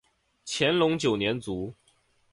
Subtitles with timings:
[0.47, 1.75] 乾隆九年卒。